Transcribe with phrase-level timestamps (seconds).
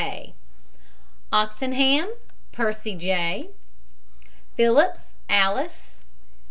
[0.01, 0.33] A.
[1.31, 2.09] OXENHAM,
[2.53, 3.49] PERCY J.
[4.57, 5.99] PHILLIPS, ALICE.